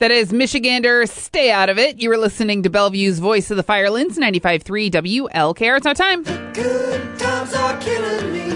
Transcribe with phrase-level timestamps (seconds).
[0.00, 1.08] That is Michigander.
[1.08, 2.00] Stay out of it.
[2.00, 5.76] You were listening to Bellevue's Voice of the Firelands, 95.3 WLKR.
[5.76, 6.22] It's now time.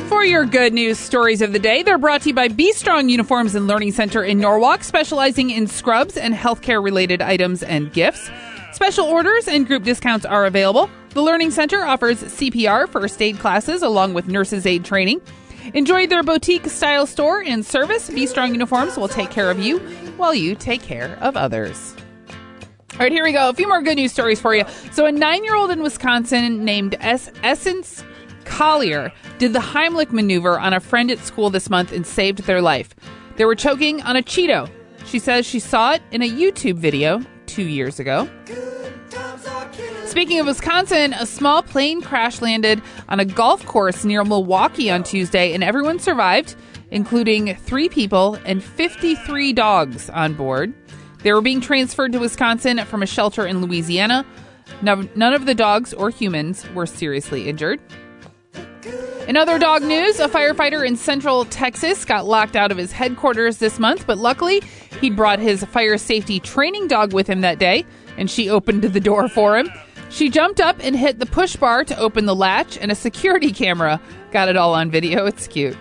[0.07, 3.09] For your good news stories of the day, they're brought to you by Be Strong
[3.09, 8.31] Uniforms and Learning Center in Norwalk, specializing in scrubs and healthcare related items and gifts.
[8.71, 10.89] Special orders and group discounts are available.
[11.09, 15.21] The Learning Center offers CPR first aid classes along with nurses aid training.
[15.75, 18.11] Enjoy their boutique style store and service.
[18.11, 19.81] Be Strong Uniforms will take care of you
[20.19, 21.95] while you take care of others.
[22.95, 23.49] All right, here we go.
[23.49, 24.65] A few more good news stories for you.
[24.93, 28.05] So, a nine year old in Wisconsin named S- Essence
[28.45, 32.61] Collier did the Heimlich maneuver on a friend at school this month and saved their
[32.61, 32.95] life.
[33.37, 34.69] They were choking on a Cheeto.
[35.07, 38.29] She says she saw it in a YouTube video two years ago.
[40.13, 45.05] Speaking of Wisconsin, a small plane crash landed on a golf course near Milwaukee on
[45.05, 46.55] Tuesday, and everyone survived,
[46.91, 50.75] including three people and 53 dogs on board.
[51.23, 54.27] They were being transferred to Wisconsin from a shelter in Louisiana.
[54.83, 57.81] None of the dogs or humans were seriously injured.
[59.27, 63.57] In other dog news, a firefighter in central Texas got locked out of his headquarters
[63.57, 64.61] this month, but luckily
[65.01, 67.87] he'd brought his fire safety training dog with him that day,
[68.19, 69.71] and she opened the door for him.
[70.13, 73.51] She jumped up and hit the push bar to open the latch, and a security
[73.51, 73.99] camera
[74.31, 75.27] got it all on video.
[75.33, 75.77] It's cute.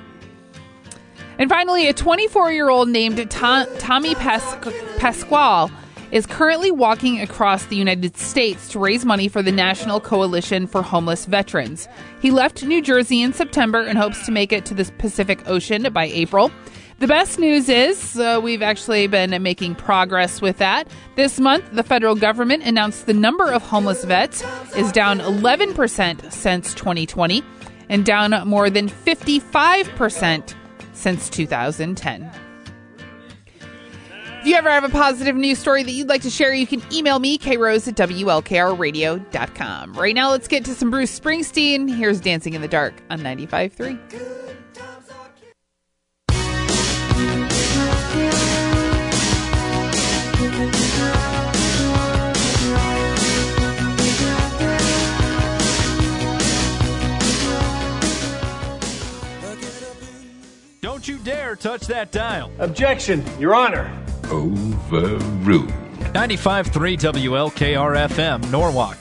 [1.37, 4.55] And finally, a 24 year old named Tom- Tommy Pas-
[4.97, 5.69] Pasquale
[6.11, 10.81] is currently walking across the United States to raise money for the National Coalition for
[10.81, 11.89] Homeless Veterans.
[12.21, 15.91] He left New Jersey in September and hopes to make it to the Pacific Ocean
[15.91, 16.51] by April.
[17.01, 20.87] The best news is uh, we've actually been making progress with that.
[21.15, 24.43] This month, the federal government announced the number of homeless vets
[24.77, 27.43] is down 11% since 2020
[27.89, 30.53] and down more than 55%
[30.93, 32.31] since 2010.
[34.41, 36.83] If you ever have a positive news story that you'd like to share, you can
[36.93, 39.93] email me, krose at WLKRradio.com.
[39.93, 41.91] Right now, let's get to some Bruce Springsteen.
[41.91, 44.40] Here's Dancing in the Dark on 95.3.
[61.01, 62.51] Don't you dare touch that dial.
[62.59, 63.91] Objection, Your Honor.
[64.25, 65.67] Overruled.
[66.13, 68.99] 95.3 WLKR FM, Norwalk.